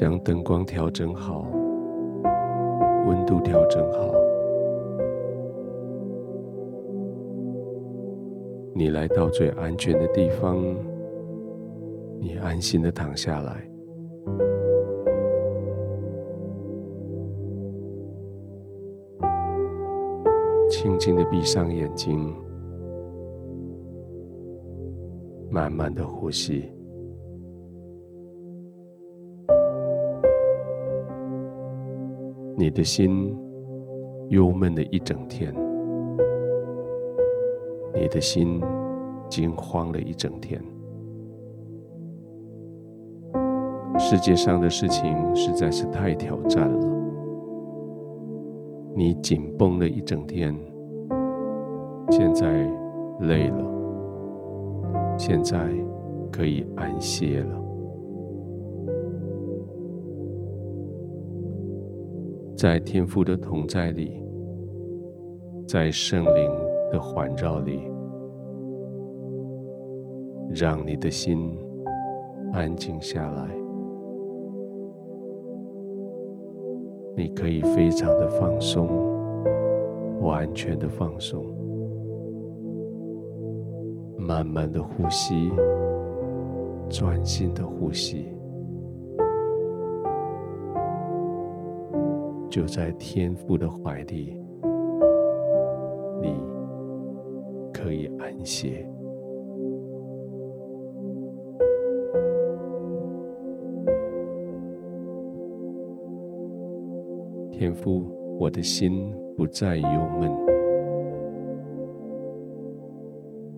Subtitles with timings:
[0.00, 1.46] 将灯光调整好，
[3.06, 4.10] 温度调整好，
[8.74, 10.56] 你来到最安全的地方，
[12.18, 13.62] 你安心的躺下来。
[20.70, 22.34] 轻轻的闭上眼睛，
[25.50, 26.72] 慢慢的呼吸。
[32.60, 33.34] 你的心
[34.28, 35.50] 忧闷了一整天，
[37.94, 38.60] 你的心
[39.30, 40.62] 惊慌了一整天。
[43.98, 46.86] 世界上的事情实在是太挑战了，
[48.94, 50.54] 你紧绷了一整天。
[52.10, 52.70] 现在
[53.20, 55.66] 累了，现在
[56.30, 57.69] 可以安歇了。
[62.60, 64.22] 在天父的同在里，
[65.66, 66.50] 在圣灵
[66.92, 67.90] 的环绕里，
[70.50, 71.58] 让你的心
[72.52, 73.48] 安静下来。
[77.16, 78.86] 你可以非常的放松，
[80.20, 81.42] 完全的放松。
[84.18, 85.50] 慢慢的呼吸，
[86.90, 88.26] 专心的呼吸，
[92.50, 94.36] 就在天父的怀里，
[96.20, 96.34] 你
[97.72, 98.84] 可以安歇。
[107.52, 108.04] 天父，
[108.40, 109.88] 我的心不再忧
[110.18, 110.28] 闷。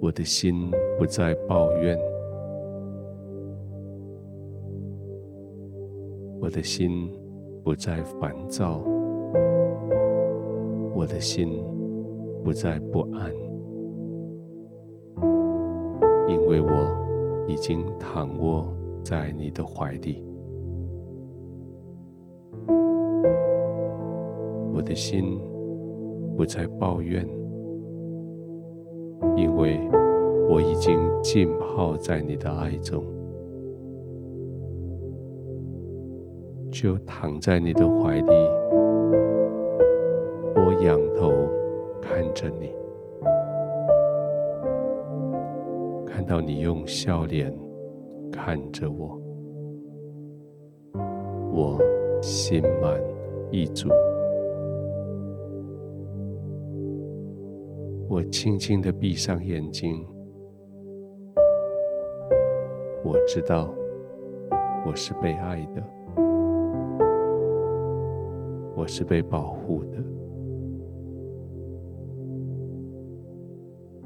[0.00, 1.98] 我的心不再抱怨，
[6.40, 7.10] 我的心
[7.66, 8.80] 不再烦躁，
[10.94, 11.60] 我的心
[12.44, 13.34] 不再不安，
[16.28, 18.72] 因为我已经躺卧
[19.02, 20.24] 在你的怀里。
[24.72, 25.36] 我的心
[26.36, 27.28] 不再抱怨。
[29.36, 29.80] 因为
[30.48, 33.02] 我已经浸泡在你的爱中，
[36.78, 38.30] 就躺在你的怀里，
[40.54, 41.32] 我仰头
[42.02, 42.70] 看着你，
[46.06, 47.50] 看到你用笑脸
[48.30, 49.18] 看着我，
[51.50, 51.78] 我
[52.20, 53.02] 心满
[53.50, 53.88] 意足。
[58.06, 60.06] 我轻轻的闭上眼睛，
[63.02, 63.74] 我知道
[64.86, 65.82] 我是被爱的，
[68.86, 69.98] 是被保护的。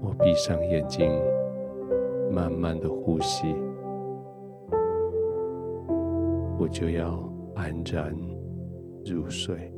[0.00, 1.10] 我闭上眼睛，
[2.32, 3.54] 慢慢的呼吸，
[6.58, 8.16] 我就要安然
[9.04, 9.72] 入睡。